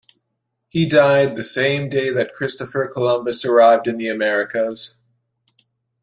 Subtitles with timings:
[0.67, 4.97] He died the same day that Christopher Columbus arrived in the Americas.